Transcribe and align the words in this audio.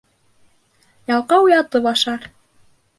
Ялҡау 1.13 1.47
ятып 1.55 1.89
ашар. 1.95 2.31